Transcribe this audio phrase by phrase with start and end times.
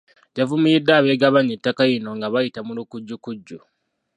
[0.37, 3.57] Yavumiridde abeegabanya ettaka lino nga bayita mu lukujjukujju.